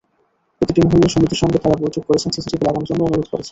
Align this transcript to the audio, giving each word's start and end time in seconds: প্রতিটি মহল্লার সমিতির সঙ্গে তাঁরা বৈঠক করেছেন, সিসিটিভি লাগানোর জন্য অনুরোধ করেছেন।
প্রতিটি 0.57 0.79
মহল্লার 0.81 1.13
সমিতির 1.13 1.41
সঙ্গে 1.41 1.57
তাঁরা 1.57 1.77
বৈঠক 1.83 2.03
করেছেন, 2.07 2.29
সিসিটিভি 2.35 2.63
লাগানোর 2.65 2.87
জন্য 2.89 3.01
অনুরোধ 3.03 3.27
করেছেন। 3.31 3.49